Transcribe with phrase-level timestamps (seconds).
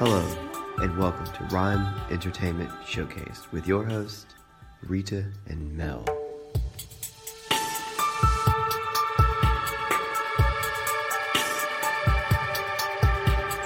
[0.00, 0.24] Hello,
[0.76, 4.36] and welcome to Rhyme Entertainment Showcase with your host,
[4.84, 6.04] Rita and Mel.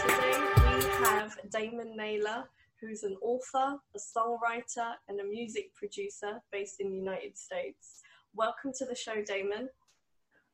[0.01, 2.45] Today we have Damon Nailer,
[2.81, 8.01] who's an author, a songwriter, and a music producer based in the United States.
[8.35, 9.69] Welcome to the show, Damon.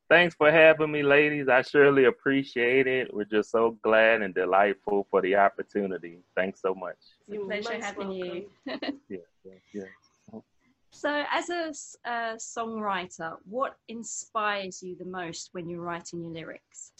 [0.08, 1.48] Thanks for having me, ladies.
[1.48, 3.12] I surely appreciate it.
[3.12, 6.20] We're just so glad and delightful for the opportunity.
[6.34, 6.96] Thanks so much.
[6.96, 8.50] It's a You're pleasure most having you.
[9.10, 10.40] Yeah, yeah, yeah.
[10.90, 16.32] so, as a, s- a songwriter, what inspires you the most when you're writing your
[16.32, 16.92] lyrics?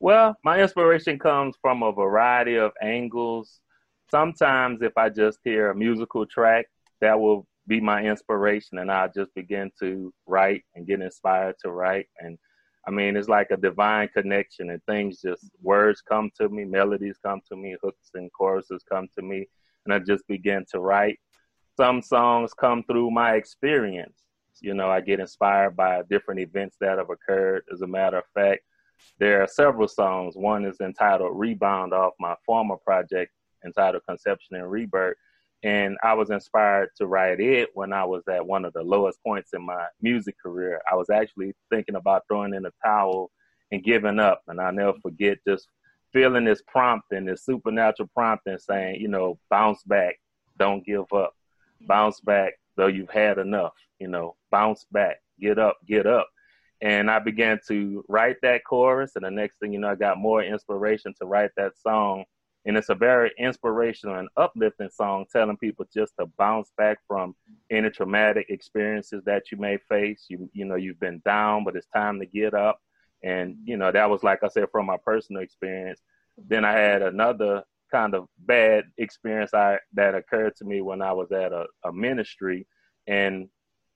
[0.00, 3.60] Well, my inspiration comes from a variety of angles.
[4.10, 6.66] Sometimes, if I just hear a musical track,
[7.00, 11.70] that will be my inspiration, and I'll just begin to write and get inspired to
[11.70, 12.06] write.
[12.18, 12.38] And
[12.86, 17.18] I mean, it's like a divine connection, and things just words come to me, melodies
[17.24, 19.48] come to me, hooks and choruses come to me,
[19.84, 21.18] and I just begin to write.
[21.76, 24.22] Some songs come through my experience.
[24.62, 27.64] You know, I get inspired by different events that have occurred.
[27.72, 28.62] As a matter of fact,
[29.18, 30.36] there are several songs.
[30.36, 33.32] One is entitled Rebound off my former project
[33.64, 35.16] entitled Conception and Rebirth.
[35.66, 39.20] And I was inspired to write it when I was at one of the lowest
[39.24, 40.80] points in my music career.
[40.88, 43.32] I was actually thinking about throwing in a towel
[43.72, 44.42] and giving up.
[44.46, 45.66] And I'll never forget just
[46.12, 50.20] feeling this prompting, this supernatural prompting saying, you know, bounce back,
[50.56, 51.34] don't give up.
[51.80, 56.28] Bounce back, though you've had enough, you know, bounce back, get up, get up
[56.82, 59.12] and I began to write that chorus.
[59.16, 62.24] And the next thing you know, I got more inspiration to write that song.
[62.66, 67.36] And it's a very inspirational and uplifting song, telling people just to bounce back from
[67.70, 70.26] any traumatic experiences that you may face.
[70.28, 72.80] You you know you've been down, but it's time to get up.
[73.22, 76.00] And you know that was like I said from my personal experience.
[76.36, 81.12] Then I had another kind of bad experience I, that occurred to me when I
[81.12, 82.66] was at a, a ministry,
[83.06, 83.48] and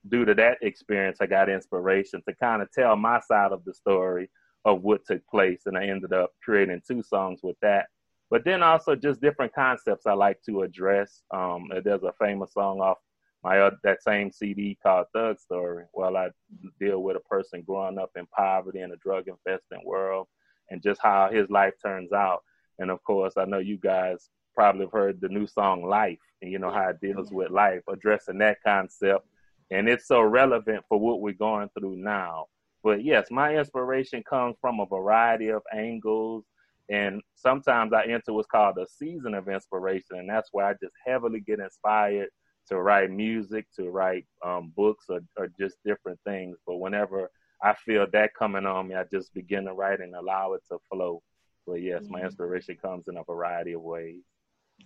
[0.09, 3.75] due to that experience, I got inspiration to kind of tell my side of the
[3.75, 4.31] story
[4.65, 5.63] of what took place.
[5.67, 7.87] And I ended up creating two songs with that.
[8.31, 11.23] But then also just different concepts I like to address.
[11.33, 12.99] Um, there's a famous song off
[13.43, 15.85] my uh, that same CD called Thug Story.
[15.95, 16.29] Well, I
[16.79, 20.29] deal with a person growing up in poverty in a drug infested world
[20.69, 22.43] and just how his life turns out.
[22.79, 26.51] And of course, I know you guys probably have heard the new song Life and
[26.51, 29.27] you know how it deals with life, addressing that concept
[29.71, 32.47] and it's so relevant for what we're going through now.
[32.83, 36.45] But yes, my inspiration comes from a variety of angles,
[36.91, 40.95] and sometimes I enter what's called a season of inspiration, and that's where I just
[41.07, 42.29] heavily get inspired
[42.69, 46.59] to write music, to write um, books, or, or just different things.
[46.67, 47.31] But whenever
[47.63, 50.79] I feel that coming on me, I just begin to write and allow it to
[50.93, 51.23] flow.
[51.67, 54.23] But yes, my inspiration comes in a variety of ways.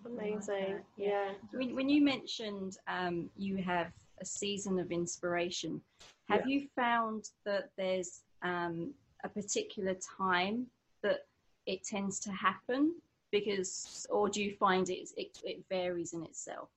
[0.04, 0.80] Amazing.
[0.98, 1.30] Yeah.
[1.52, 5.80] When, when you mentioned um, you have a season of inspiration,
[6.28, 8.92] have you found that there's um,
[9.24, 10.66] a particular time
[11.02, 11.20] that
[11.66, 12.94] it tends to happen?
[13.30, 16.68] Because, or do you find it, it, it varies in itself?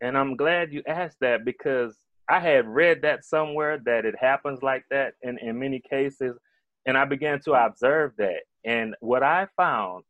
[0.00, 1.96] And I'm glad you asked that because
[2.28, 6.36] I had read that somewhere that it happens like that in, in many cases.
[6.86, 8.40] And I began to observe that.
[8.64, 10.04] And what I found,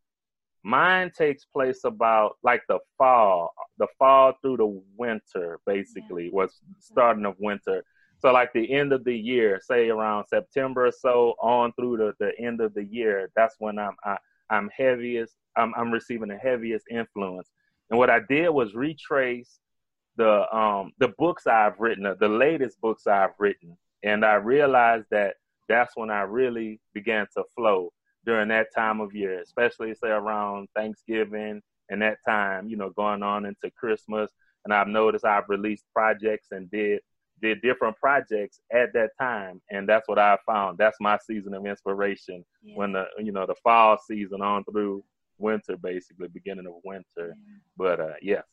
[0.62, 7.26] mine takes place about like the fall, the fall through the winter, basically, was starting
[7.26, 7.84] of winter.
[8.25, 12.15] So like the end of the year, say around September or so on through the,
[12.19, 14.17] the end of the year, that's when I'm I,
[14.49, 15.35] I'm heaviest.
[15.56, 17.50] I'm, I'm receiving the heaviest influence.
[17.91, 19.59] And what I did was retrace
[20.17, 25.35] the um the books I've written, the latest books I've written, and I realized that
[25.69, 27.93] that's when I really began to flow
[28.25, 31.61] during that time of year, especially say around Thanksgiving
[31.91, 34.31] and that time, you know, going on into Christmas.
[34.65, 37.00] And I've noticed I've released projects and did
[37.42, 40.78] did different projects at that time, and that's what I found.
[40.78, 42.76] That's my season of inspiration Yeah.
[42.76, 45.04] when the you know the fall season on through
[45.38, 47.36] winter, basically beginning of winter.
[47.76, 48.44] But uh, yes,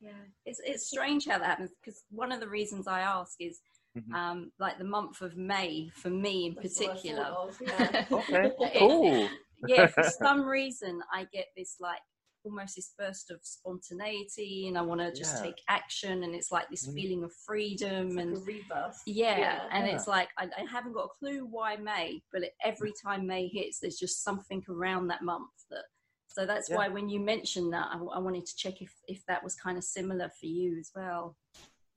[0.00, 0.12] Yeah,
[0.44, 3.60] it's it's strange how that happens because one of the reasons I ask is
[3.96, 4.14] mm-hmm.
[4.14, 7.24] um, like the month of May for me in That's particular.
[7.24, 8.04] Of, yeah.
[8.10, 9.28] okay, cool.
[9.66, 12.00] yeah, for some reason I get this like
[12.44, 15.42] almost this burst of spontaneity and I want to just yeah.
[15.42, 16.94] take action and it's like this mm.
[16.94, 19.02] feeling of freedom like and rebirth.
[19.06, 19.60] Yeah, yeah.
[19.72, 19.94] and yeah.
[19.94, 23.80] it's like I, I, haven't got a clue why May, but every time May hits,
[23.80, 25.84] there's just something around that month that.
[26.30, 29.42] So that's why when you mentioned that, I, I wanted to check if if that
[29.42, 31.36] was kind of similar for you as well.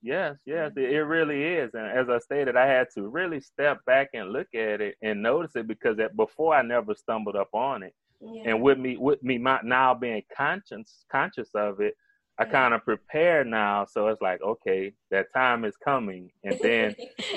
[0.02, 1.70] Yes, yes, it, it really is.
[1.74, 5.22] And as I stated, I had to really step back and look at it and
[5.22, 7.94] notice it because that before I never stumbled up on it.
[8.22, 8.50] Yeah.
[8.50, 11.94] And with me, with me my, now being conscious, conscious of it,
[12.38, 12.50] I yeah.
[12.50, 13.84] kind of prepare now.
[13.84, 16.30] So it's like, okay, that time is coming.
[16.44, 16.94] And then,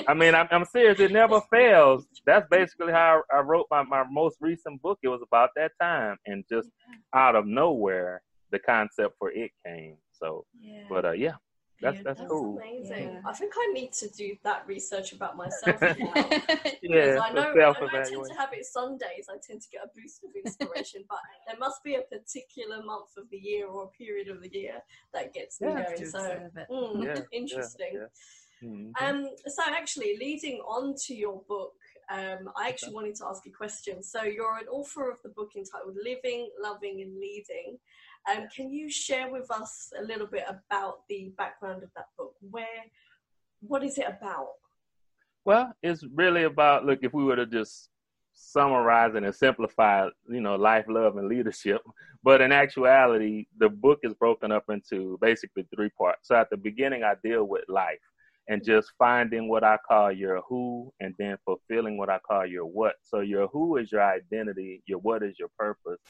[0.08, 1.00] I mean, I'm, I'm, serious.
[1.00, 2.06] It never fails.
[2.24, 4.98] That's basically how I, I, wrote my, my most recent book.
[5.02, 6.16] It was about that time.
[6.26, 7.20] And just yeah.
[7.20, 8.22] out of nowhere,
[8.52, 9.96] the concept for it came.
[10.12, 10.46] So,
[10.88, 11.34] but uh, yeah,
[11.80, 12.58] that's that's, that's cool.
[12.58, 13.12] Amazing.
[13.12, 13.20] Yeah.
[13.26, 15.96] I think I need to do that research about myself now.
[16.82, 19.28] yeah, I know, I know I tend to have it Sundays.
[19.28, 23.16] I tend to get a boost of inspiration, but there must be a particular month
[23.16, 24.82] of the year or a period of the year
[25.12, 26.06] that gets me yeah, going.
[26.06, 28.06] So mm, yeah, interesting.
[28.62, 29.04] Mm-hmm.
[29.04, 31.74] Um, so actually, leading on to your book,
[32.10, 34.02] um, I actually wanted to ask a question.
[34.02, 37.78] So you're an author of the book entitled "Living, Loving, and Leading."
[38.28, 42.34] Um, can you share with us a little bit about the background of that book?
[42.50, 42.66] Where,
[43.60, 44.48] what is it about?
[45.44, 47.00] Well, it's really about look.
[47.02, 47.90] If we were to just
[48.32, 51.80] summarize and simplify, you know, life, love, and leadership,
[52.24, 56.26] but in actuality, the book is broken up into basically three parts.
[56.28, 58.00] So at the beginning, I deal with life
[58.48, 62.66] and just finding what I call your who and then fulfilling what I call your
[62.66, 62.94] what.
[63.02, 66.00] So your who is your identity, your what is your purpose.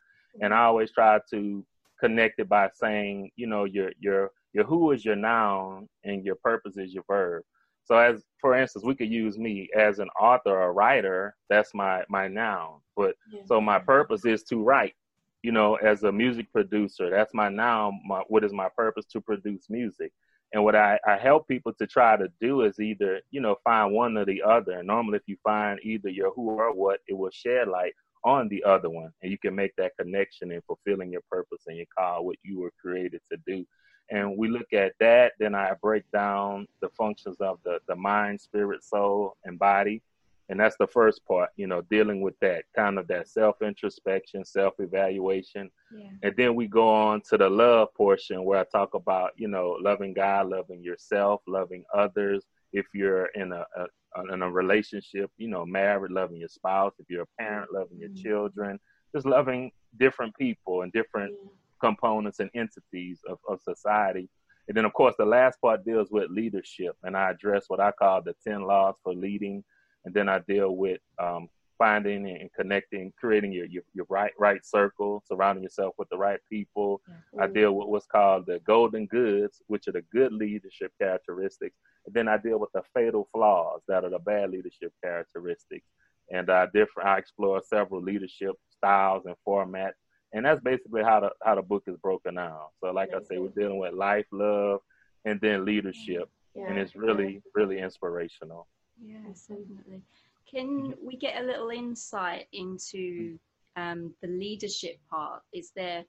[0.41, 1.65] And I always try to
[1.99, 6.77] connected by saying, you know, your your your who is your noun and your purpose
[6.77, 7.43] is your verb.
[7.85, 12.03] So as for instance, we could use me as an author or writer, that's my
[12.09, 12.81] my noun.
[12.97, 13.43] But yeah.
[13.47, 14.95] so my purpose is to write.
[15.43, 18.01] You know, as a music producer, that's my noun.
[18.05, 20.13] My, what is my purpose to produce music?
[20.53, 23.93] And what I, I help people to try to do is either, you know, find
[23.93, 24.73] one or the other.
[24.73, 28.49] And normally if you find either your who or what, it will shed light on
[28.49, 31.87] the other one and you can make that connection in fulfilling your purpose and your
[31.97, 33.65] call what you were created to do.
[34.11, 38.41] And we look at that then i break down the functions of the the mind
[38.41, 40.03] spirit soul and body.
[40.49, 44.45] And that's the first part you know dealing with that kind of that self introspection
[44.45, 46.11] self evaluation yeah.
[46.23, 49.77] and then we go on to the love portion where i talk about you know
[49.81, 52.45] loving god loving yourself loving others
[52.77, 57.07] if you're in a, a, in a relationship, you know, married, loving your spouse, if
[57.09, 58.23] you're a parent, loving your mm-hmm.
[58.23, 58.79] children,
[59.15, 61.35] just loving different people and different
[61.81, 64.29] components and entities of, of society.
[64.69, 67.93] And then, of course, the last part deals with leadership, and I address what I
[67.93, 69.65] call the 10 laws for leading.
[70.05, 71.49] And then I deal with um,
[71.79, 76.41] finding and connecting, creating your, your, your, right right circle, surrounding yourself with the right
[76.51, 77.01] people.
[77.09, 77.43] Mm-hmm.
[77.43, 81.77] I deal with what's called the golden goods, which are the good leadership characteristics.
[82.13, 85.87] Then I deal with the fatal flaws that are the bad leadership characteristics.
[86.31, 89.93] And I different I explore several leadership styles and formats.
[90.33, 92.59] And that's basically how the how the book is broken down.
[92.83, 94.81] So like I say, we're dealing with life, love,
[95.25, 96.29] and then leadership.
[96.55, 96.69] Yeah.
[96.69, 98.67] And it's really, really inspirational.
[99.03, 100.03] Yes, definitely.
[100.51, 103.39] Can we get a little insight into
[103.77, 105.43] um, the leadership part?
[105.53, 106.05] Is there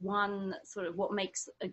[0.00, 1.70] one sort of what makes a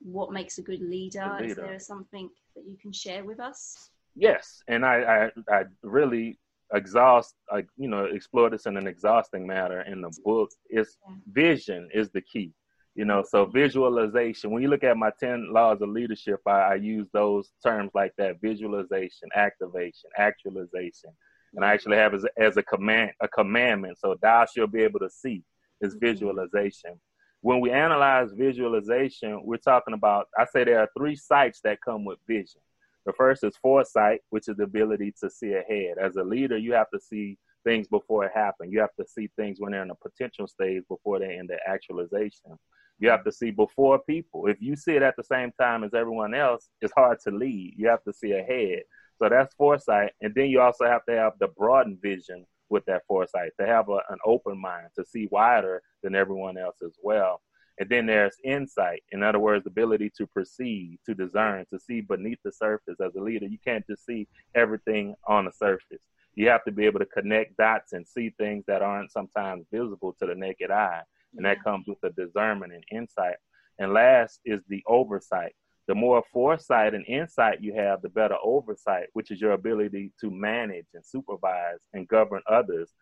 [0.00, 1.36] what makes a good leader?
[1.40, 1.50] leader.
[1.50, 3.90] Is there something that you can share with us?
[4.14, 6.38] Yes, and I I, I really
[6.74, 10.50] exhaust like you know explore this in an exhausting manner in the book.
[10.70, 11.16] Is yeah.
[11.32, 12.52] vision is the key
[12.96, 16.74] you know so visualization when you look at my 10 laws of leadership I, I,
[16.76, 21.10] use those terms like that visualization activation actualization
[21.54, 25.00] and i actually have as, as a command a commandment so thou shall be able
[25.00, 25.44] to see
[25.82, 26.06] is mm-hmm.
[26.06, 26.98] visualization
[27.46, 32.04] when we analyze visualization we're talking about i say there are three sights that come
[32.04, 32.60] with vision
[33.04, 36.72] the first is foresight which is the ability to see ahead as a leader you
[36.72, 38.72] have to see things before it happens.
[38.72, 41.58] You have to see things when they're in a potential stage before they're in the
[41.66, 42.56] actualization.
[42.98, 44.46] You have to see before people.
[44.46, 47.74] If you see it at the same time as everyone else, it's hard to lead.
[47.76, 48.82] You have to see ahead.
[49.18, 50.12] So that's foresight.
[50.22, 53.88] And then you also have to have the broadened vision with that foresight, to have
[53.88, 57.40] a, an open mind, to see wider than everyone else as well.
[57.78, 59.02] And then there's insight.
[59.12, 63.14] In other words, the ability to perceive, to discern, to see beneath the surface as
[63.14, 63.46] a leader.
[63.46, 66.00] You can't just see everything on the surface.
[66.34, 70.14] You have to be able to connect dots and see things that aren't sometimes visible
[70.18, 71.02] to the naked eye
[71.36, 71.68] and that mm-hmm.
[71.68, 73.36] comes with the discernment and insight.
[73.78, 75.54] And last is the oversight.
[75.88, 80.30] The more foresight and insight you have, the better oversight, which is your ability to
[80.30, 82.92] manage and supervise and govern others.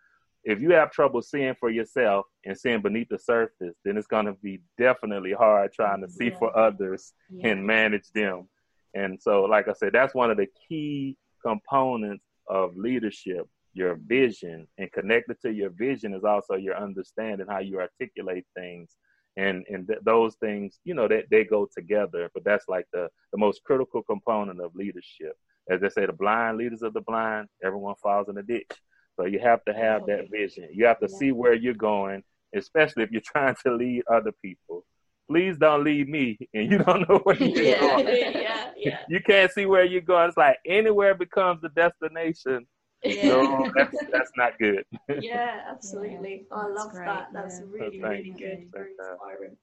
[0.44, 4.26] If you have trouble seeing for yourself and seeing beneath the surface, then it's going
[4.26, 6.38] to be definitely hard trying to see yeah.
[6.38, 7.48] for others yeah.
[7.48, 8.48] and manage them.
[8.94, 14.66] And so, like I said, that's one of the key components of leadership your vision
[14.78, 18.96] and connected to your vision is also your understanding how you articulate things
[19.36, 22.86] and and th- those things you know that they, they go together but that's like
[22.92, 25.36] the the most critical component of leadership.
[25.70, 28.70] As they say the blind leaders of the blind everyone falls in a ditch.
[29.16, 30.68] So you have to have that vision.
[30.72, 32.22] You have to see where you're going
[32.54, 34.84] especially if you're trying to lead other people.
[35.28, 38.06] Please don't leave me and you don't know where you're yeah, going.
[38.34, 38.98] Yeah, yeah.
[39.08, 40.28] you can't see where you're going.
[40.28, 42.66] It's like anywhere becomes the destination
[43.04, 43.28] yeah.
[43.28, 44.84] No, that's, that's not good.
[45.20, 46.46] yeah, absolutely.
[46.50, 47.06] Yeah, I love great.
[47.06, 47.28] that.
[47.32, 47.66] That's yeah.
[47.70, 48.68] really, really good.
[48.72, 49.56] Very inspiring.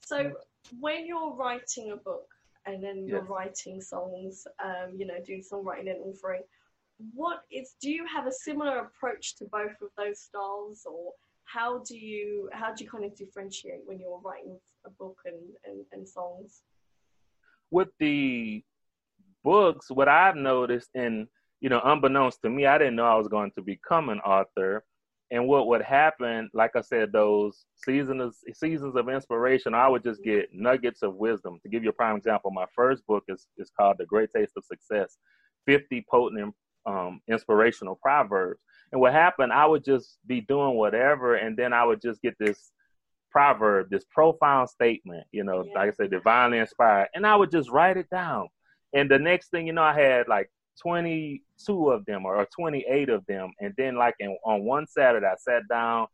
[0.00, 0.32] So,
[0.80, 2.26] when you're writing a book
[2.66, 6.42] and then you're writing songs, um, you know, doing songwriting and authoring,
[7.14, 7.74] what is?
[7.80, 11.12] Do you have a similar approach to both of those styles, or
[11.44, 15.36] how do you how do you kind of differentiate when you're writing a book and,
[15.64, 16.62] and, and songs?
[17.70, 18.62] With the
[19.44, 21.28] books, what I've noticed in
[21.60, 24.84] you know, unbeknownst to me, I didn't know I was going to become an author.
[25.32, 30.24] And what would happen, like I said, those seasons seasons of inspiration, I would just
[30.24, 31.58] get nuggets of wisdom.
[31.62, 34.52] To give you a prime example, my first book is is called The Great Taste
[34.56, 35.18] of Success:
[35.66, 36.52] Fifty Potent
[36.84, 38.60] um, Inspirational Proverbs.
[38.90, 42.34] And what happened, I would just be doing whatever, and then I would just get
[42.40, 42.72] this
[43.30, 45.72] proverb, this profound statement, you know, yeah.
[45.78, 48.48] like I said, divinely inspired, and I would just write it down.
[48.92, 50.50] And the next thing you know, I had like
[50.80, 53.50] 22 of them or 28 of them.
[53.60, 56.06] And then, like in, on one Saturday, I sat down,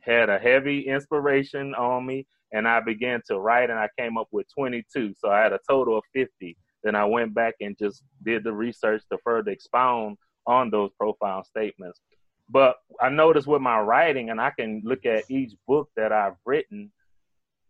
[0.00, 4.28] had a heavy inspiration on me, and I began to write, and I came up
[4.32, 5.14] with 22.
[5.18, 6.56] So I had a total of 50.
[6.82, 11.46] Then I went back and just did the research to further expound on those profound
[11.46, 12.00] statements.
[12.48, 16.34] But I noticed with my writing, and I can look at each book that I've
[16.44, 16.90] written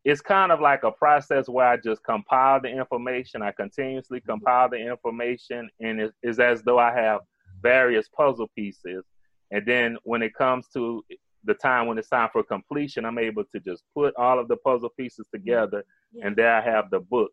[0.05, 3.43] it's kind of like a process where I just compile the information.
[3.43, 4.31] I continuously mm-hmm.
[4.31, 7.21] compile the information, and it is as though I have
[7.63, 9.05] various puzzle pieces.
[9.51, 11.03] And then when it comes to
[11.45, 14.57] the time when it's time for completion, I'm able to just put all of the
[14.59, 16.27] puzzle pieces together, yeah.
[16.27, 17.31] and there I have the book.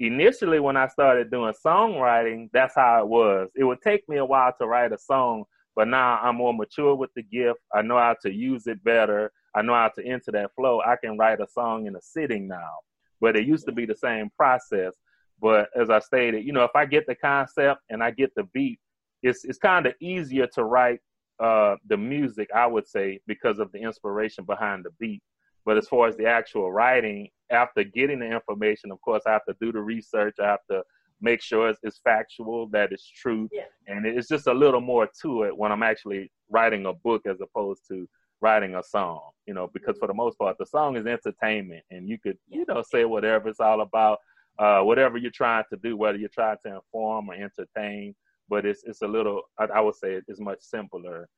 [0.00, 3.50] Initially, when I started doing songwriting, that's how it was.
[3.54, 5.44] It would take me a while to write a song,
[5.76, 7.60] but now I'm more mature with the gift.
[7.72, 9.30] I know how to use it better.
[9.54, 10.80] I know how to enter that flow.
[10.80, 12.78] I can write a song in a sitting now,
[13.20, 14.94] but it used to be the same process.
[15.40, 18.44] But as I stated, you know, if I get the concept and I get the
[18.54, 18.78] beat,
[19.22, 21.00] it's it's kind of easier to write
[21.40, 25.22] uh, the music, I would say, because of the inspiration behind the beat.
[25.64, 29.44] But as far as the actual writing, after getting the information, of course, I have
[29.44, 30.36] to do the research.
[30.40, 30.82] I have to
[31.20, 33.62] make sure it's, it's factual, that it's true, yeah.
[33.86, 37.40] and it's just a little more to it when I'm actually writing a book as
[37.40, 38.08] opposed to
[38.42, 42.08] writing a song, you know, because for the most part, the song is entertainment and
[42.08, 44.18] you could, you know, say whatever it's all about,
[44.58, 48.14] uh, whatever you're trying to do, whether you're trying to inform or entertain,
[48.48, 51.28] but it's, it's a little, I, I would say it's much simpler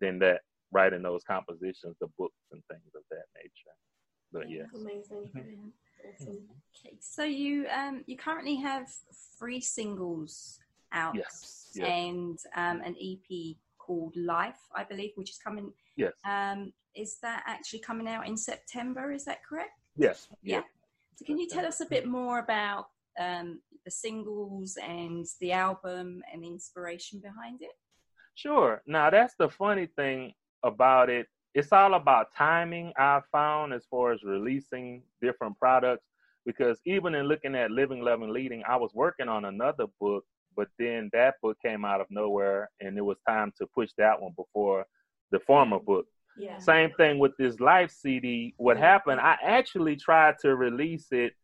[0.00, 0.40] than that,
[0.72, 3.74] writing those compositions, the books and things of that nature.
[4.32, 4.64] But yeah.
[4.74, 5.30] Amazing.
[6.20, 6.38] Awesome.
[6.76, 8.88] Okay, so you um you currently have
[9.38, 10.58] three singles
[10.92, 11.88] out yes, yes.
[11.88, 15.72] and um, an EP called Life, I believe, which is coming.
[15.96, 16.12] Yes.
[16.24, 19.12] Um, is that actually coming out in September?
[19.12, 19.72] Is that correct?
[19.96, 20.28] Yes.
[20.42, 20.62] Yeah.
[21.16, 22.86] So can you tell us a bit more about
[23.20, 27.70] um, the singles and the album and the inspiration behind it?
[28.34, 28.82] Sure.
[28.86, 30.32] Now that's the funny thing
[30.64, 31.26] about it.
[31.54, 32.92] It's all about timing.
[32.98, 36.04] I found as far as releasing different products
[36.44, 40.24] because even in looking at Living, Loving, Leading, I was working on another book
[40.56, 44.20] but then that book came out of nowhere and it was time to push that
[44.20, 44.84] one before
[45.34, 46.58] the former book yeah.
[46.58, 51.34] same thing with this life cd what happened i actually tried to release it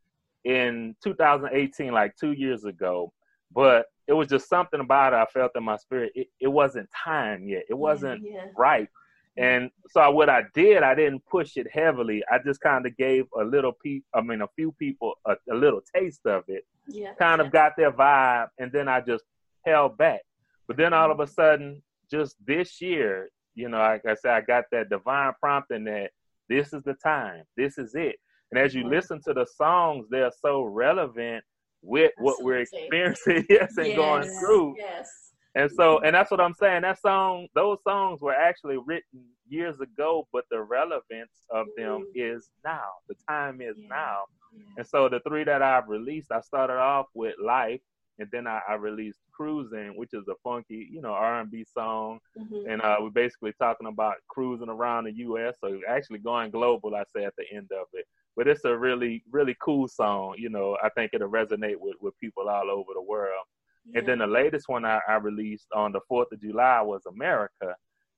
[0.45, 3.13] in 2018 like two years ago
[3.53, 6.89] but it was just something about it i felt in my spirit it, it wasn't
[6.91, 8.45] time yet it wasn't yeah, yeah.
[8.57, 8.89] right
[9.37, 12.23] and so what I did, I didn't push it heavily.
[12.31, 15.55] I just kind of gave a little pe I mean, a few people a, a
[15.55, 16.65] little taste of it.
[16.89, 17.15] Yeah.
[17.15, 19.25] Kind of got their vibe, and then I just
[19.65, 20.21] held back.
[20.67, 21.21] But then all mm-hmm.
[21.21, 25.33] of a sudden, just this year, you know, like I said, I got that divine
[25.41, 26.11] prompting that
[26.49, 28.17] this is the time, this is it.
[28.51, 31.45] And as you listen to the songs, they're so relevant
[31.83, 33.97] with what we're experiencing yes, and yes.
[33.97, 34.75] going through.
[34.77, 35.09] Yes.
[35.55, 36.83] And so, and that's what I'm saying.
[36.83, 42.37] That song, those songs were actually written years ago, but the relevance of them mm-hmm.
[42.37, 42.89] is now.
[43.09, 43.89] The time is yeah.
[43.89, 44.19] now.
[44.55, 44.63] Yeah.
[44.79, 47.81] And so the three that I've released, I started off with Life,
[48.21, 52.71] and then I, I released Cruising, which is a funky, you know, R&B song, mm-hmm.
[52.71, 55.57] and uh, we're basically talking about cruising around the U.S.
[55.61, 58.05] So actually going global, I say at the end of it.
[58.37, 60.35] But it's a really, really cool song.
[60.37, 63.45] You know, I think it'll resonate with with people all over the world.
[63.87, 63.99] Yeah.
[63.99, 67.75] And then the latest one I, I released on the Fourth of July was America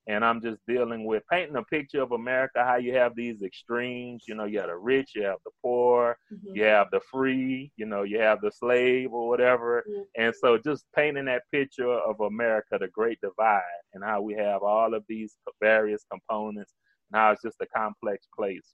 [0.09, 4.25] and I'm just dealing with painting a picture of America, how you have these extremes.
[4.27, 6.57] You know, you have the rich, you have the poor, mm-hmm.
[6.57, 9.85] you have the free, you know, you have the slave or whatever.
[9.89, 10.03] Mm-hmm.
[10.17, 13.63] And so just painting that picture of America, the great divide,
[13.95, 16.73] and how we have all of these various components,
[17.13, 18.67] and how it's just a complex place.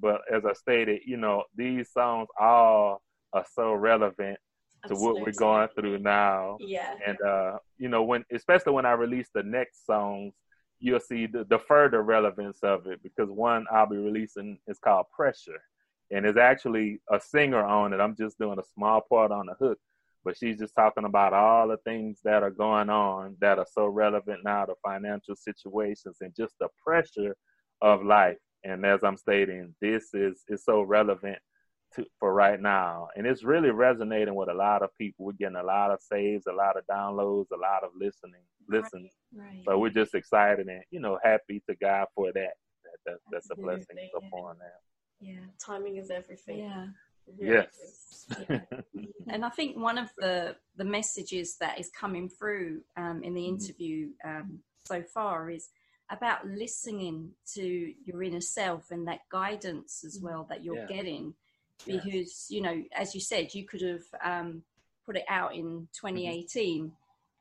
[0.00, 4.38] But as I stated, you know, these songs all are so relevant
[4.88, 6.56] to what we're going through now.
[6.58, 6.94] Yeah.
[7.06, 10.34] And uh, you know, when especially when I release the next songs,
[10.82, 15.06] you'll see the, the further relevance of it because one I'll be releasing is called
[15.14, 15.62] Pressure.
[16.10, 18.00] And it's actually a singer on it.
[18.00, 19.78] I'm just doing a small part on the hook,
[20.24, 23.86] but she's just talking about all the things that are going on that are so
[23.86, 27.36] relevant now, to financial situations and just the pressure
[27.80, 28.38] of life.
[28.64, 31.38] And as I'm stating, this is is so relevant
[31.94, 33.08] to, for right now.
[33.16, 35.26] And it's really resonating with a lot of people.
[35.26, 39.12] We're getting a lot of saves, a lot of downloads, a lot of listening, listens.
[39.34, 39.62] Right, right.
[39.66, 42.34] So we're just excited and, you know, happy to God for that.
[42.34, 44.80] that, that that's a blessing upon that.
[45.20, 46.58] Yeah, timing is everything.
[46.58, 46.86] Yeah.
[47.38, 48.26] yes.
[48.48, 48.60] Yeah.
[49.28, 53.42] and I think one of the the messages that is coming through um, in the
[53.42, 53.54] mm-hmm.
[53.54, 55.68] interview um, so far is
[56.10, 60.26] about listening to your inner self and that guidance as mm-hmm.
[60.26, 60.86] well that you're yeah.
[60.86, 61.34] getting
[61.86, 62.46] because yes.
[62.48, 64.62] you know as you said you could have um,
[65.04, 66.88] put it out in 2018 mm-hmm.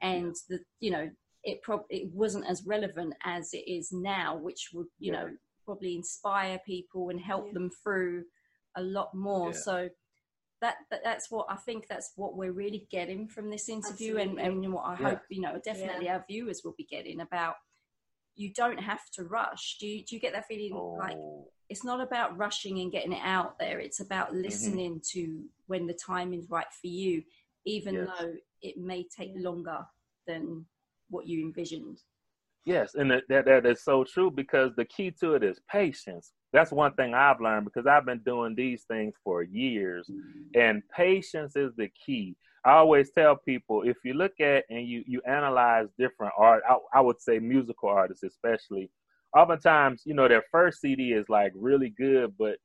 [0.01, 1.09] and the you know
[1.43, 5.23] it prob- it wasn't as relevant as it is now which would you yeah.
[5.23, 5.29] know
[5.65, 7.53] probably inspire people and help yeah.
[7.53, 8.23] them through
[8.77, 9.57] a lot more yeah.
[9.57, 9.89] so
[10.61, 14.39] that, that, that's what I think that's what we're really getting from this interview and,
[14.39, 17.55] and what I hope you know definitely our viewers will be getting about
[18.35, 20.95] you don't have to rush do you, do you get that feeling oh.
[20.99, 21.17] like
[21.71, 23.79] it's not about rushing and getting it out there.
[23.79, 24.41] It's about mm-hmm.
[24.41, 25.19] listening mm-hmm.
[25.19, 27.23] to when the time is right for you,
[27.65, 28.07] even yes.
[28.19, 29.79] though it may take longer
[30.27, 30.65] than
[31.09, 31.99] what you envisioned.
[32.65, 36.33] Yes, and that, that that is so true because the key to it is patience.
[36.51, 40.59] That's one thing I've learned because I've been doing these things for years, mm-hmm.
[40.59, 42.35] and patience is the key.
[42.63, 46.77] I always tell people if you look at and you you analyze different art, I,
[46.93, 48.89] I would say musical artists especially
[49.35, 52.57] oftentimes, you know, their first CD is like really good, but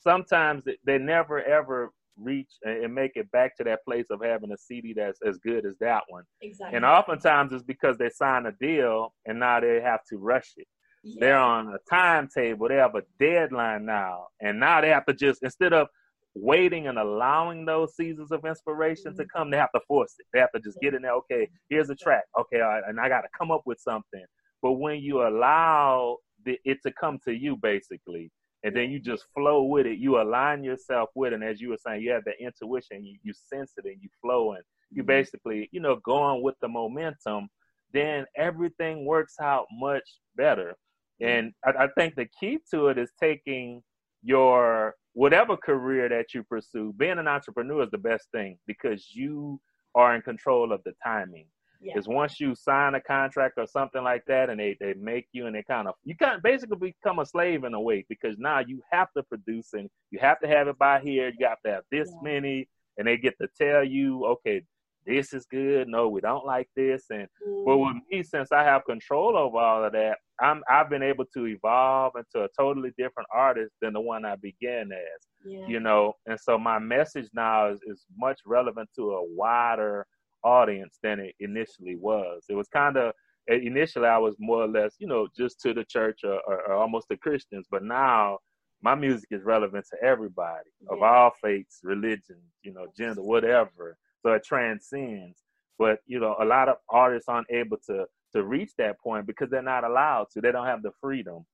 [0.00, 4.58] sometimes they never ever reach and make it back to that place of having a
[4.58, 6.24] CD that's as good as that one.
[6.42, 6.76] Exactly.
[6.76, 10.66] And oftentimes it's because they sign a deal and now they have to rush it.
[11.04, 11.16] Yeah.
[11.20, 15.42] They're on a timetable, they have a deadline now, and now they have to just
[15.42, 15.88] instead of
[16.34, 19.20] waiting and allowing those seasons of inspiration mm-hmm.
[19.20, 20.26] to come, they have to force it.
[20.32, 21.12] They have to just get in there.
[21.14, 22.24] Okay, here's a track.
[22.38, 24.24] Okay, and I got to come up with something.
[24.62, 28.30] But when you allow the, it to come to you, basically,
[28.64, 31.36] and then you just flow with it, you align yourself with it.
[31.36, 34.08] And as you were saying, you have the intuition, you, you sense it and you
[34.20, 35.08] flow and you mm-hmm.
[35.08, 37.48] basically, you know, going with the momentum,
[37.92, 40.76] then everything works out much better.
[41.20, 43.82] And I, I think the key to it is taking
[44.22, 49.60] your whatever career that you pursue, being an entrepreneur is the best thing because you
[49.94, 51.46] are in control of the timing
[51.82, 51.98] yeah.
[51.98, 55.46] is once you sign a contract or something like that and they, they make you
[55.46, 58.36] and they kind of you kind of basically become a slave in a way because
[58.38, 61.60] now you have to produce and you have to have it by here you have
[61.64, 62.30] to have this yeah.
[62.32, 64.62] many and they get to tell you okay
[65.06, 67.64] this is good no we don't like this and mm.
[67.64, 71.24] but with me since i have control over all of that i'm i've been able
[71.24, 75.66] to evolve into a totally different artist than the one i began as yeah.
[75.66, 80.06] you know and so my message now is, is much relevant to a wider
[80.44, 82.44] audience than it initially was.
[82.48, 83.12] It was kind of
[83.50, 86.62] eh, initially I was more or less, you know, just to the church or, or,
[86.68, 88.38] or almost the Christians, but now
[88.82, 90.96] my music is relevant to everybody yeah.
[90.96, 93.96] of all faiths, religions, you know, gender, whatever.
[94.22, 95.38] So it transcends.
[95.78, 99.50] But you know, a lot of artists aren't able to to reach that point because
[99.50, 100.40] they're not allowed to.
[100.40, 101.44] They don't have the freedom.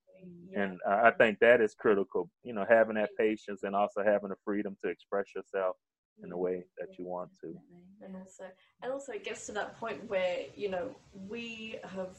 [0.51, 0.63] Yeah.
[0.63, 2.31] And uh, I think that is critical.
[2.43, 5.77] You know, having that patience and also having the freedom to express yourself
[6.23, 7.55] in the way that you want to.
[8.05, 8.45] And also,
[8.83, 10.91] and also, it gets to that point where you know
[11.29, 12.17] we have,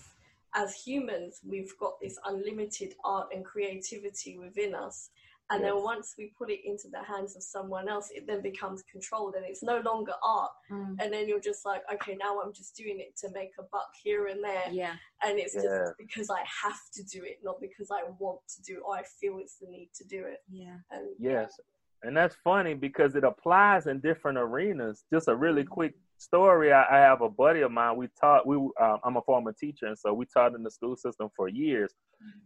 [0.55, 5.09] as humans, we've got this unlimited art and creativity within us.
[5.51, 5.71] And yes.
[5.71, 9.33] then once we put it into the hands of someone else, it then becomes controlled
[9.35, 10.51] and it's no longer art.
[10.71, 10.97] Mm.
[10.99, 13.89] And then you're just like, okay, now I'm just doing it to make a buck
[14.03, 14.69] here and there.
[14.71, 14.93] Yeah.
[15.23, 15.61] And it's yeah.
[15.61, 18.95] just because I have to do it, not because I want to do it or
[18.95, 20.43] I feel it's the need to do it.
[20.51, 20.77] Yeah.
[20.91, 21.59] And yes.
[22.03, 25.03] And that's funny because it applies in different arenas.
[25.11, 26.71] Just a really quick story.
[26.71, 27.97] I, I have a buddy of mine.
[27.97, 28.47] We taught.
[28.47, 31.49] We uh, I'm a former teacher, and so we taught in the school system for
[31.49, 31.93] years.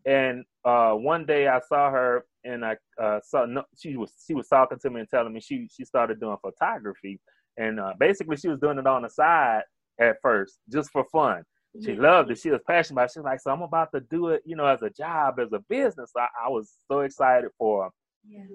[0.06, 4.34] And uh, one day I saw her, and I uh, saw no, she was she
[4.34, 7.20] was talking to me and telling me she she started doing photography,
[7.58, 9.62] and uh, basically she was doing it on the side
[10.00, 11.44] at first just for fun.
[11.84, 12.38] She loved it.
[12.38, 13.14] She was passionate about it.
[13.14, 15.52] She was like, so I'm about to do it, you know, as a job, as
[15.54, 16.12] a business.
[16.16, 17.90] I, I was so excited for her.
[18.28, 18.46] Yeah.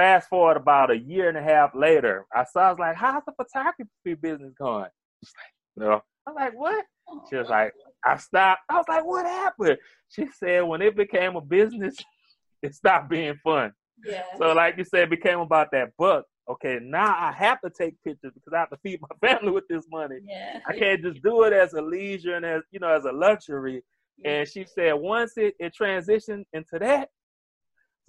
[0.00, 3.22] Fast forward about a year and a half later, I saw, I was like, how's
[3.26, 4.88] the photography business going?
[5.22, 6.00] She's like, no.
[6.26, 6.86] I'm like, what?
[7.28, 8.62] She was like, I stopped.
[8.70, 9.76] I was like, what happened?
[10.08, 11.96] She said, when it became a business,
[12.62, 13.74] it stopped being fun.
[14.02, 14.22] Yeah.
[14.38, 16.24] So, like you said, it became about that buck.
[16.50, 19.68] Okay, now I have to take pictures because I have to feed my family with
[19.68, 20.16] this money.
[20.26, 20.60] Yeah.
[20.66, 23.84] I can't just do it as a leisure and as you know as a luxury.
[24.24, 27.10] And she said once it, it transitioned into that,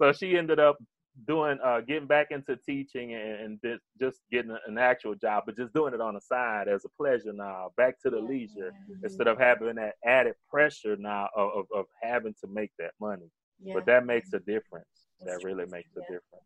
[0.00, 0.78] so she ended up
[1.26, 5.56] doing uh getting back into teaching and, and just, just getting an actual job, but
[5.56, 8.72] just doing it on the side as a pleasure now, back to the leisure
[9.04, 13.30] instead of having that added pressure now of, of, of having to make that money.
[13.62, 13.74] yeah.
[13.74, 14.86] But that makes a difference.
[15.20, 15.72] That's that really true.
[15.72, 16.44] makes a difference.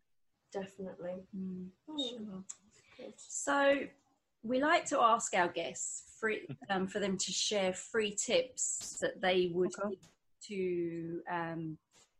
[0.53, 1.23] Definitely.
[1.35, 2.43] Mm, Mm.
[2.97, 3.13] sure.
[3.15, 3.75] So
[4.43, 9.21] we like to ask our guests free, um, for them to share free tips that
[9.21, 9.95] they would Okay.
[9.95, 9.99] give
[10.49, 11.77] to um,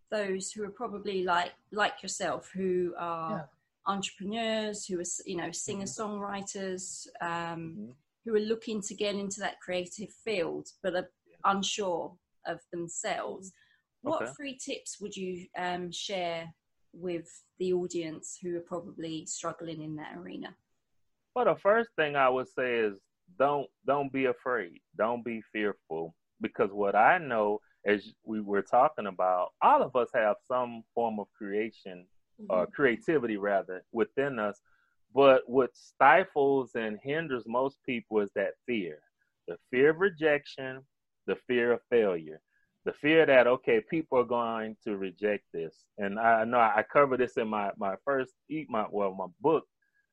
[0.09, 3.49] those who are probably like like yourself, who are
[3.85, 7.95] entrepreneurs, who are you know singer songwriters, um, Mhm.
[8.25, 11.09] who are looking to get into that creative field but are
[11.45, 13.53] unsure of themselves.
[14.01, 14.31] What Okay.
[14.33, 16.53] free tips would you um, share
[16.93, 17.27] with
[17.59, 20.55] the audience who are probably struggling in that arena?
[21.35, 22.99] Well, the first thing I would say is
[23.37, 24.81] don't don't be afraid.
[24.97, 30.09] Don't be fearful because what I know as we were talking about, all of us
[30.13, 32.05] have some form of creation
[32.49, 32.67] or Mhm.
[32.67, 34.61] creativity rather within us.
[35.13, 38.99] But what stifles and hinders most people is that fear.
[39.47, 40.85] The fear of rejection,
[41.25, 42.41] the fear of failure.
[42.85, 45.85] The fear that okay, people are going to reject this.
[45.97, 49.65] And I know I cover this in my my first eat my well my book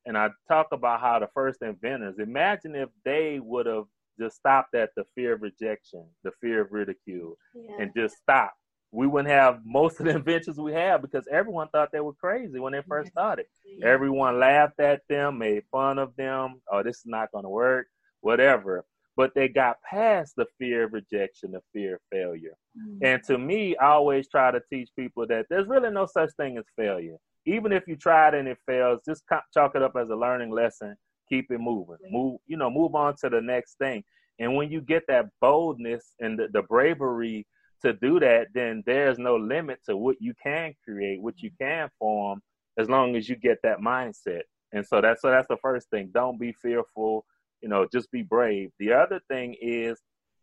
[0.06, 3.84] and I talk about how the first inventors imagine if they would have
[4.18, 7.76] just stopped at the fear of rejection, the fear of ridicule, Yeah.
[7.80, 8.52] and just stop.
[8.92, 12.60] We wouldn't have most of the inventions we have because everyone thought they were crazy
[12.60, 13.46] when they first started.
[13.64, 13.88] Yeah.
[13.88, 16.62] Everyone laughed at them, made fun of them.
[16.70, 17.88] Oh, this is not going to work,
[18.20, 18.84] whatever.
[19.16, 22.56] But they got past the fear of rejection, the fear of failure.
[22.76, 22.98] Mm.
[23.02, 26.58] And to me, I always try to teach people that there's really no such thing
[26.58, 27.16] as failure.
[27.46, 29.22] Even if you tried and it fails, just
[29.52, 30.96] chalk it up as a learning lesson.
[31.28, 31.96] Keep it moving.
[32.10, 34.04] Move, you know, move on to the next thing.
[34.38, 37.46] And when you get that boldness and the, the bravery
[37.82, 41.64] to do that, then there's no limit to what you can create, what you mm-hmm.
[41.64, 42.40] can form,
[42.78, 44.42] as long as you get that mindset.
[44.72, 46.10] And so that's so that's the first thing.
[46.12, 47.24] Don't be fearful.
[47.60, 48.70] You know, just be brave.
[48.78, 50.00] The other thing is,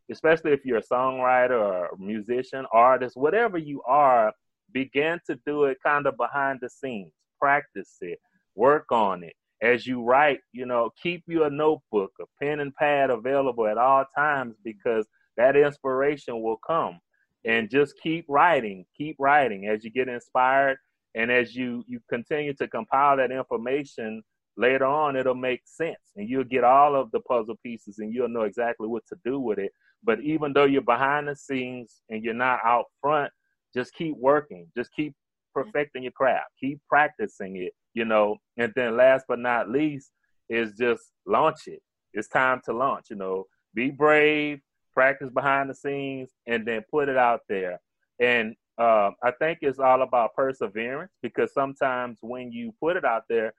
[0.10, 4.32] especially if you're a songwriter or a musician, artist, whatever you are,
[4.72, 7.12] begin to do it kind of behind the scenes.
[7.39, 8.20] Practice it.
[8.56, 9.34] Work on it.
[9.62, 13.78] As you write, you know, keep you a notebook, a pen and pad available at
[13.78, 15.06] all times because
[15.38, 17.00] that inspiration will come.
[17.45, 20.78] And just keep writing, keep writing as you get inspired
[21.15, 24.21] and as you you continue to compile that information
[24.58, 28.28] later on it'll make sense and you'll get all of the puzzle pieces and you'll
[28.30, 29.71] know exactly what to do with it
[30.04, 33.32] but even though you're behind the scenes and you're not out front
[33.74, 35.13] just keep working just keep
[35.54, 40.12] perfecting your craft keep practicing it you know and then last but not least
[40.49, 41.82] is just launch it.
[42.13, 43.45] It's time to launch you know.
[43.73, 44.60] Be brave
[44.93, 47.80] practice behind the scenes and then put it out there.
[48.19, 53.23] And uh, I think it's all about perseverance because sometimes when you put it out
[53.30, 53.54] there,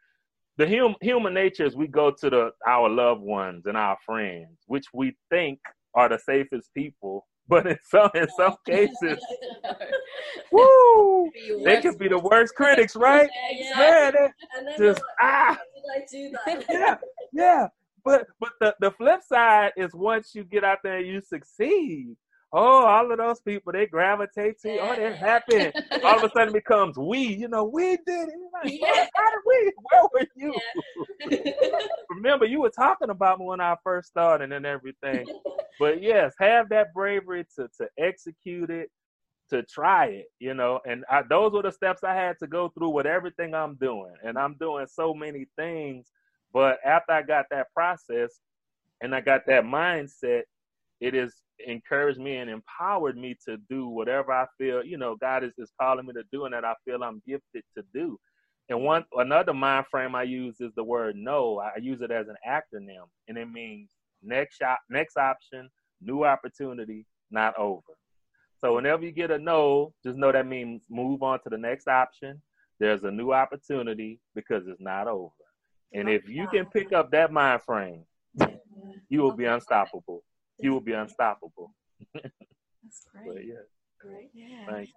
[0.59, 4.59] the hum, human nature is we go to the our loved ones and our friends,
[4.67, 5.59] which we think
[5.95, 9.19] are the safest people, but in some in some cases,
[10.53, 11.31] woo,
[11.65, 13.29] they could be the worst critics, right?
[13.53, 14.15] Yeah, Man,
[14.57, 16.67] And then just like, ah, why did I do that?
[16.71, 16.97] yeah,
[17.33, 17.67] yeah.
[18.05, 22.17] But but the, the flip side is once you get out there and you succeed,
[22.53, 24.81] oh, all of those people they gravitate to you.
[24.81, 25.71] Oh, they're happy.
[26.03, 27.19] All of a sudden it becomes we.
[27.21, 28.35] You know, we did it.
[28.69, 29.07] Yeah.
[29.15, 29.73] How did we?
[29.91, 31.53] Where were you?
[32.11, 35.27] Remember, you were talking about me when I first started and everything.
[35.79, 38.91] But yes, have that bravery to to execute it,
[39.51, 40.27] to try it.
[40.39, 43.55] You know, and I, those were the steps I had to go through with everything
[43.55, 46.11] I'm doing, and I'm doing so many things.
[46.53, 48.41] But after I got that process
[49.01, 50.43] and I got that mindset,
[51.01, 51.35] it has
[51.67, 55.73] encouraged me and empowered me to do whatever I feel, you know, God is, is
[55.81, 58.19] calling me to do and that I feel I'm gifted to do.
[58.69, 61.59] And one another mind frame I use is the word no.
[61.59, 63.91] I use it as an acronym, and it means
[64.23, 65.69] next shop, next option,
[66.01, 67.83] new opportunity, not over.
[68.59, 71.89] So whenever you get a no, just know that means move on to the next
[71.89, 72.41] option.
[72.79, 75.33] There's a new opportunity because it's not over.
[75.93, 78.05] And if you can pick up that mind frame,
[79.09, 80.23] you will be unstoppable.
[80.59, 81.75] You will be unstoppable.
[82.15, 83.27] That's great.
[83.27, 83.55] But yeah,
[84.01, 84.31] Great.
[84.35, 84.67] Yeah.
[84.69, 84.93] thanks.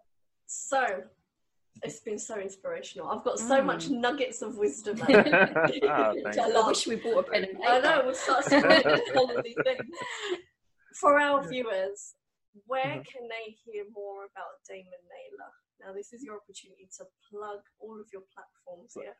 [0.45, 1.03] So,
[1.83, 3.09] it's been so inspirational.
[3.09, 3.65] I've got so Mm.
[3.65, 4.97] much nuggets of wisdom.
[5.05, 6.67] Which I love.
[6.67, 7.67] wish we bought a pen and paper.
[7.67, 9.81] I know, we'll start spreading all of these things.
[10.99, 12.15] For our viewers,
[12.65, 13.05] where Mhm.
[13.05, 15.51] can they hear more about Damon Nailer?
[15.81, 19.15] Now, this is your opportunity to plug all of your platforms here.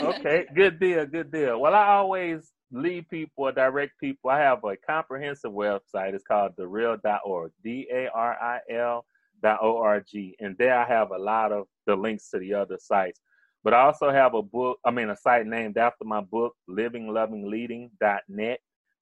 [0.00, 1.60] okay, good deal, good deal.
[1.60, 4.30] Well, I always lead people or direct people.
[4.30, 6.14] I have a comprehensive website.
[6.14, 9.04] It's called thereal.org, D A R I L
[9.42, 10.36] dot O R G.
[10.40, 13.20] And there I have a lot of the links to the other sites.
[13.62, 18.60] But I also have a book, I mean, a site named after my book, livinglovingleading.net.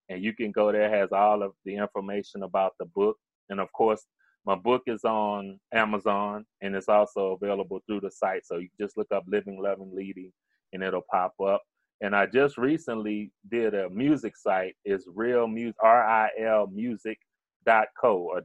[0.09, 3.17] And you can go there, it has all of the information about the book.
[3.49, 4.05] And of course,
[4.45, 8.45] my book is on Amazon and it's also available through the site.
[8.45, 10.31] So you just look up Living, Loving, Leading
[10.73, 11.61] and it'll pop up.
[12.01, 14.75] And I just recently did a music site.
[14.85, 17.17] It's real music, R-I-L music
[17.65, 18.41] dot co or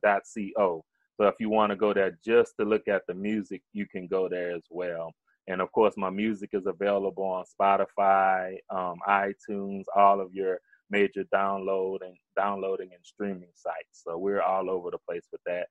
[0.56, 0.84] co.
[1.16, 4.06] So if you want to go there just to look at the music, you can
[4.06, 5.12] go there as well.
[5.46, 10.58] And of course, my music is available on Spotify, um, iTunes, all of your
[10.90, 14.02] major download and downloading and streaming sites.
[14.04, 15.66] So we're all over the place with that.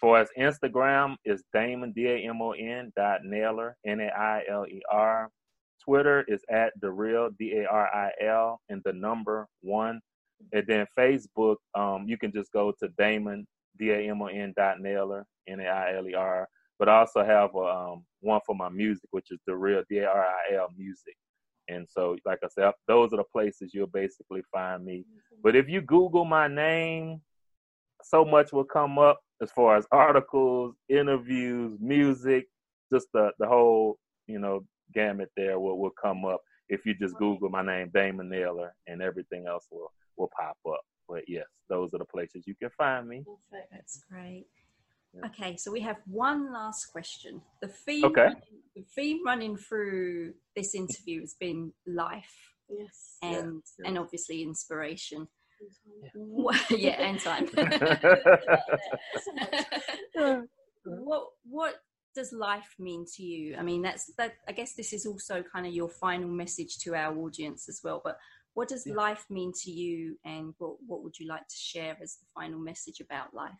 [0.00, 4.42] For as Instagram is Damon D A M O N dot Nailer N A I
[4.50, 5.30] L E R.
[5.84, 10.00] Twitter is at the real D A R I L and the number one.
[10.52, 13.46] And then Facebook, um, you can just go to Damon
[13.78, 16.48] D A M O N dot Nailer N A I L E R.
[16.78, 19.98] But I also have a, um, one for my music, which is the real D
[19.98, 21.16] A R I L music.
[21.68, 25.04] And so, like I said, those are the places you'll basically find me.
[25.42, 27.20] But if you Google my name,
[28.02, 32.46] so much will come up as far as articles, interviews, music,
[32.92, 37.16] just the, the whole, you know, gamut there will, will come up if you just
[37.16, 40.80] Google my name, Damon Nailer, and everything else will, will pop up.
[41.12, 43.22] But yes, those are the places you can find me.
[43.50, 43.70] Perfect.
[43.70, 44.46] That's great.
[45.12, 45.26] Yeah.
[45.26, 47.42] Okay, so we have one last question.
[47.60, 48.22] The theme, Okay.
[48.22, 48.42] running,
[48.74, 53.18] the theme running through this interview has been life Yes.
[53.20, 53.88] and yeah.
[53.88, 55.28] and obviously inspiration.
[56.02, 56.08] Yeah.
[56.14, 57.46] What, yeah, and time.
[60.84, 61.74] what what
[62.14, 63.54] does life mean to you?
[63.58, 64.32] I mean, that's that.
[64.48, 68.00] I guess this is also kind of your final message to our audience as well.
[68.02, 68.16] But
[68.54, 68.94] what does Yeah.
[68.94, 72.58] life mean to you, and what what would you like to share as the final
[72.58, 73.52] message about life?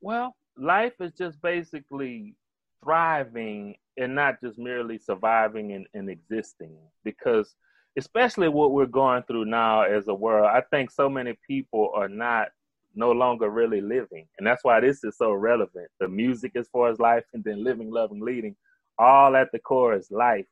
[0.00, 2.36] Well, life is just basically
[2.82, 6.76] thriving and not just merely surviving and, and existing.
[7.04, 7.54] Because,
[7.96, 12.08] especially what we're going through now as a world, I think so many people are
[12.08, 12.48] not
[12.94, 14.26] no longer really living.
[14.38, 15.88] And that's why this is so relevant.
[16.00, 18.56] The music as far as life and then living, loving, leading,
[18.98, 20.46] all at the core is life.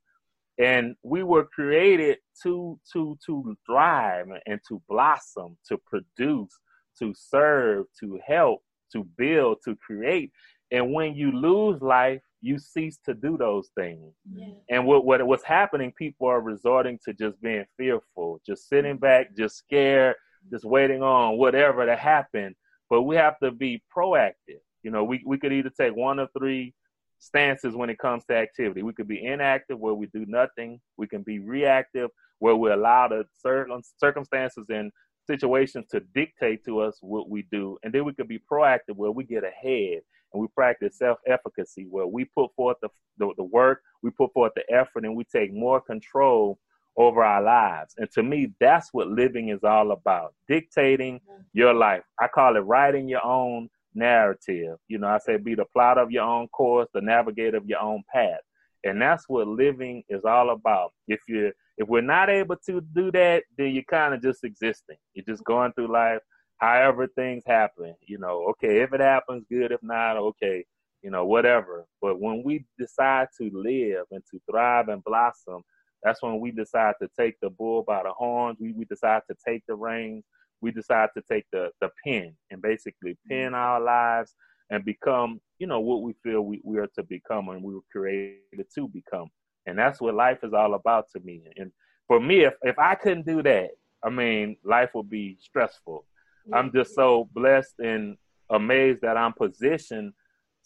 [0.60, 6.52] And we were created to to to thrive and to blossom, to produce,
[6.98, 10.30] to serve, to help, to build, to create.
[10.70, 14.12] And when you lose life, you cease to do those things.
[14.32, 14.52] Yeah.
[14.68, 19.34] And what, what what's happening, people are resorting to just being fearful, just sitting back,
[19.36, 20.16] just scared,
[20.50, 22.54] just waiting on whatever to happen.
[22.90, 24.60] But we have to be proactive.
[24.82, 26.74] You know, we, we could either take one of three
[27.20, 28.82] stances when it comes to activity.
[28.82, 30.80] We could be inactive where we do nothing.
[30.96, 34.90] We can be reactive where we allow the circum- circumstances and
[35.26, 37.78] situations to dictate to us what we do.
[37.84, 40.00] And then we could be proactive where we get ahead
[40.32, 44.52] and we practice self-efficacy where we put forth the, the, the work, we put forth
[44.56, 46.58] the effort, and we take more control
[46.96, 47.94] over our lives.
[47.98, 51.20] And to me, that's what living is all about dictating
[51.52, 52.02] your life.
[52.20, 54.76] I call it writing your own narrative.
[54.88, 57.80] You know, I say be the plot of your own course, the navigator of your
[57.80, 58.40] own path.
[58.84, 60.92] And that's what living is all about.
[61.06, 64.96] If you if we're not able to do that, then you're kind of just existing.
[65.14, 66.20] You're just going through life
[66.60, 67.94] however things happen.
[68.06, 69.72] You know, okay, if it happens, good.
[69.72, 70.64] If not, okay,
[71.02, 71.86] you know, whatever.
[72.00, 75.62] But when we decide to live and to thrive and blossom,
[76.02, 78.58] that's when we decide to take the bull by the horns.
[78.60, 80.24] We, we decide to take the reins.
[80.60, 83.30] We decide to take the, the pen and basically mm-hmm.
[83.30, 84.34] pen our lives
[84.70, 87.80] and become, you know, what we feel we, we are to become and we were
[87.90, 89.28] created to become.
[89.66, 91.42] And that's what life is all about to me.
[91.56, 91.72] And
[92.06, 93.70] for me, if, if I couldn't do that,
[94.02, 96.06] I mean, life would be stressful.
[96.52, 98.16] I'm just so blessed and
[98.48, 100.12] amazed that I'm positioned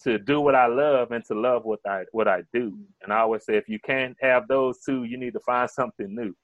[0.02, 2.70] to do what I love and to love what I what I do.
[2.70, 2.83] Mm-hmm.
[3.02, 6.14] And I always say if you can't have those two, you need to find something
[6.14, 6.35] new.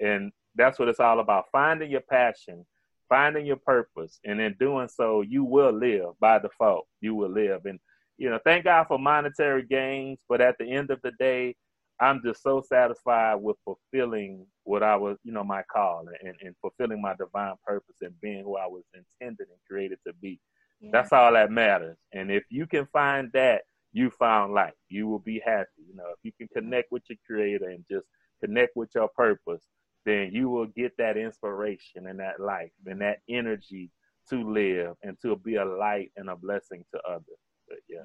[0.00, 1.46] And that's what it's all about.
[1.52, 2.64] Finding your passion,
[3.08, 6.86] finding your purpose, and in doing so, you will live by default.
[7.00, 7.64] You will live.
[7.64, 7.78] And
[8.18, 11.54] you know, thank God for monetary gains, but at the end of the day,
[12.00, 16.54] I'm just so satisfied with fulfilling what I was, you know, my call and, and
[16.60, 20.40] fulfilling my divine purpose and being who I was intended and created to be.
[20.80, 20.90] Yeah.
[20.92, 21.96] That's all that matters.
[22.12, 24.74] And if you can find that, you found life.
[24.88, 25.68] You will be happy.
[25.88, 28.06] You know, if you can connect with your creator and just
[28.44, 29.62] connect with your purpose,
[30.04, 33.90] then you will get that inspiration and that life and that energy
[34.30, 37.24] to live and to be a light and a blessing to others.
[37.68, 37.98] But yeah.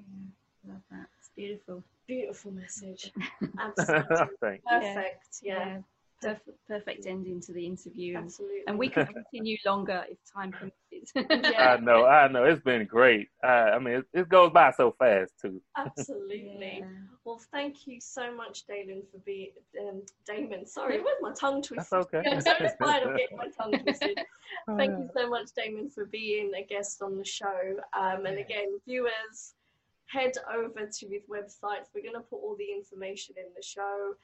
[0.65, 1.07] yeah love that.
[1.19, 1.83] It's beautiful.
[2.07, 3.11] Beautiful message.
[3.59, 4.61] Absolutely.
[4.67, 5.23] Perfect.
[5.41, 5.65] Yeah.
[5.65, 5.77] yeah
[6.23, 8.17] perfect, perfect ending to the interview.
[8.17, 8.61] Absolutely.
[8.67, 11.11] And we can continue longer if time permits.
[11.15, 11.75] yeah.
[11.75, 12.43] I know, I know.
[12.45, 13.29] It's been great.
[13.43, 15.61] I mean, it, it, goes by so fast too.
[15.77, 16.79] Absolutely.
[16.79, 16.87] Yeah.
[17.25, 20.65] Well, thank you so much, Damon, for being um, Damon.
[20.65, 21.87] Sorry, where's my tongue twisted?
[21.91, 22.23] That's okay.
[22.31, 24.19] I'm so inspired of getting my tongue twisted.
[24.77, 27.77] thank you so much, Damon, for being a guest on the show.
[27.97, 29.53] Um, and again, viewers,
[30.07, 31.85] head over to his website.
[31.93, 34.15] We're going to put all the information in the show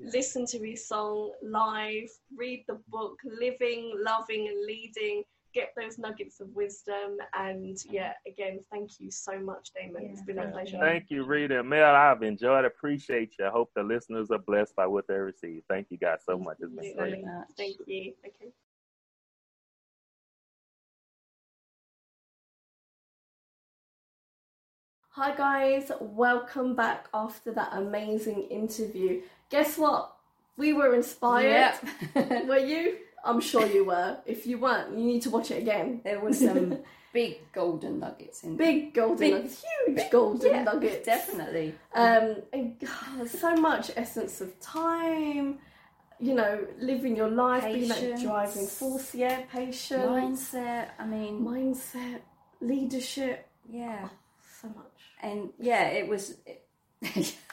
[0.00, 5.22] listen to his song live, read the book, living, loving, and leading.
[5.54, 7.16] Get those nuggets of wisdom.
[7.34, 10.02] And yeah, again, thank you so much, Damon.
[10.02, 10.78] Yeah, it's been a pleasure.
[10.78, 11.62] Thank you, Rita.
[11.62, 13.46] Mel, I've enjoyed Appreciate you.
[13.46, 15.62] I hope the listeners are blessed by what they receive.
[15.68, 16.58] Thank you guys so much.
[16.60, 17.24] It's been great.
[17.56, 18.12] Thank you.
[18.26, 18.52] Okay.
[25.18, 29.22] Hi guys, welcome back after that amazing interview.
[29.50, 30.12] Guess what?
[30.56, 31.74] We were inspired.
[32.14, 32.46] Yep.
[32.48, 32.98] were you?
[33.24, 34.18] I'm sure you were.
[34.24, 36.00] If you weren't, you need to watch it again.
[36.04, 36.78] There was some
[37.12, 41.06] big golden nuggets in Big golden big, nuggets, huge big, golden yeah, nuggets.
[41.06, 41.74] Definitely.
[41.94, 42.76] Um, and
[43.28, 45.58] so much essence of time.
[46.18, 48.00] You know, living your life, patience.
[48.00, 49.14] being that driving force.
[49.14, 50.88] Yeah, patience, mindset.
[50.98, 52.20] I mean, mindset,
[52.60, 53.46] leadership.
[53.70, 54.10] Yeah, oh,
[54.62, 55.00] so much.
[55.20, 56.36] And yeah, it was.
[56.46, 57.36] It,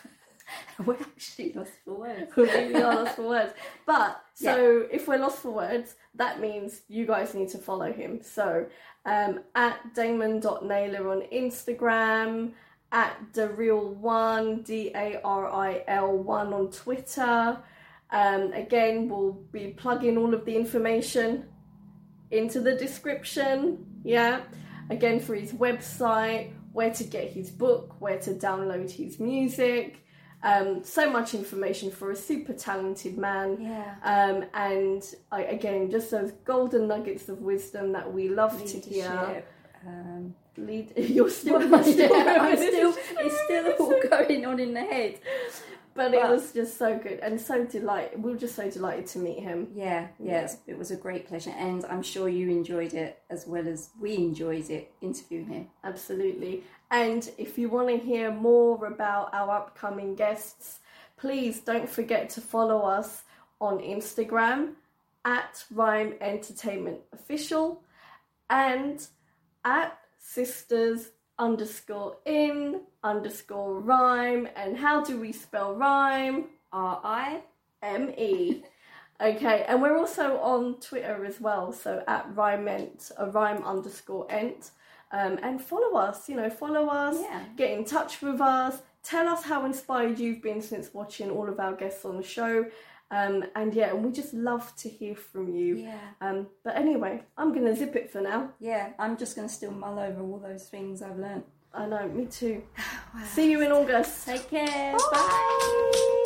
[0.85, 2.31] we're actually lost for words.
[2.37, 3.53] we are lost for words.
[3.85, 4.95] But so yeah.
[4.95, 8.21] if we're lost for words, that means you guys need to follow him.
[8.21, 8.65] So
[9.05, 12.53] um, at Damon.Nailer on Instagram,
[12.91, 17.57] at the real one, D A R I L one on Twitter.
[18.11, 21.45] Um, again, we'll be plugging all of the information
[22.29, 23.85] into the description.
[24.03, 24.41] Yeah.
[24.91, 30.02] Again, for his website, where to get his book, where to download his music.
[30.43, 33.57] Um, so much information for a super talented man.
[33.61, 33.95] Yeah.
[34.03, 38.83] Um, and I, again, just those golden nuggets of wisdom that we love Leadership.
[38.83, 39.43] to hear.
[39.87, 44.73] Um, Lead, you're still, well, I'm still, I'm still, it's still all going on in
[44.73, 45.19] the head.
[45.95, 48.19] But, but, it was just so good and so delight.
[48.19, 49.67] We were just so delighted to meet him.
[49.75, 50.73] Yeah, yes, yeah.
[50.73, 54.15] it was a great pleasure, and I'm sure you enjoyed it as well as we
[54.15, 55.67] enjoyed it interviewing him.
[55.83, 56.63] Absolutely.
[56.93, 60.79] And if you want to hear more about our upcoming guests,
[61.17, 63.23] please don't forget to follow us
[63.59, 64.73] on Instagram
[65.25, 67.81] at Rime Entertainment Official
[68.47, 69.07] and
[69.65, 74.47] at Sisters underscore in underscore rime.
[74.55, 76.45] And how do we spell Rime?
[76.71, 77.41] R I
[77.81, 78.61] M E.
[79.19, 84.31] Okay, and we're also on Twitter as well, so at rime ent, a rime underscore
[84.31, 84.71] ent.
[85.13, 87.43] Um, and follow us, you know, follow us, yeah.
[87.55, 91.59] get in touch with us, tell us how inspired you've been since watching all of
[91.59, 92.65] our guests on the show.
[93.11, 95.75] Um, and yeah, and we just love to hear from you.
[95.77, 95.99] Yeah.
[96.19, 98.49] Um, but anyway, I'm going to zip it for now.
[98.59, 101.43] Yeah, I'm just going to still mull over all those things I've learned.
[101.75, 102.63] I know, me too.
[103.13, 103.23] wow.
[103.25, 104.25] See you in August.
[104.25, 104.93] Take care.
[104.93, 105.09] Bye.
[105.11, 106.19] Bye.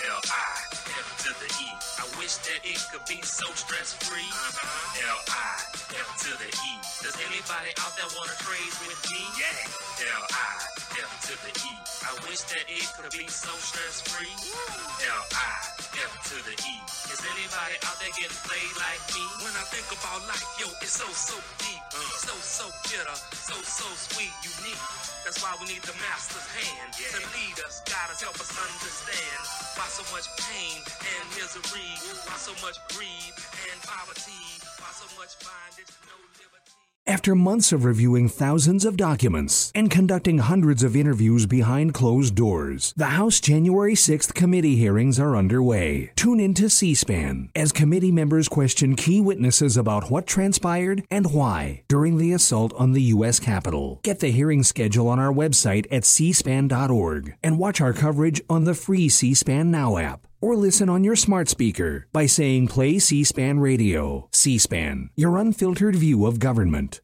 [0.08, 1.68] L-I-F to the E.
[1.98, 4.20] I wish that it could be so stress-free.
[4.20, 5.08] Uh-huh.
[5.08, 6.72] L-I-F to the E.
[7.02, 9.24] Does anybody out there want to trade with me?
[9.40, 10.87] Yeah.
[10.98, 11.72] L-I-F to the E.
[12.02, 14.34] I wish that it could be so stress-free.
[14.34, 16.74] L-I-F to the E.
[17.14, 19.22] Is anybody out there getting played like me?
[19.46, 21.78] When I think about life, yo, it's so, so deep.
[21.94, 22.02] Uh.
[22.18, 24.82] So, so bitter, so, so sweet, unique.
[25.22, 29.42] That's why we need the master's hand to lead us, guide us, help us understand
[29.78, 31.94] why so much pain and misery,
[32.26, 33.34] why so much greed
[33.70, 34.42] and poverty,
[34.82, 36.77] why so much bondage, no liberty.
[37.08, 42.92] After months of reviewing thousands of documents and conducting hundreds of interviews behind closed doors,
[42.98, 46.10] the House January 6th committee hearings are underway.
[46.16, 51.32] Tune in to C SPAN as committee members question key witnesses about what transpired and
[51.32, 53.40] why during the assault on the U.S.
[53.40, 54.00] Capitol.
[54.02, 58.74] Get the hearing schedule on our website at cspan.org and watch our coverage on the
[58.74, 63.60] free C SPAN Now app or listen on your smart speaker by saying play C-SPAN
[63.60, 64.28] radio.
[64.32, 67.00] C-SPAN, your unfiltered view of government.